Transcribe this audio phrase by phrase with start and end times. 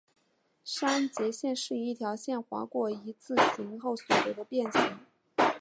[0.63, 4.81] 删节线是以一条线划过一字形后所得的变型。